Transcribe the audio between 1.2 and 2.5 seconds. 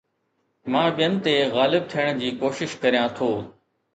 تي غالب ٿيڻ جي